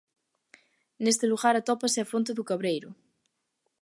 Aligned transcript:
Neste 1.03 1.25
lugar 1.31 1.55
atópase 1.57 1.97
a 2.01 2.09
Fonte 2.11 2.31
do 2.37 2.47
Cabreiro. 2.49 2.89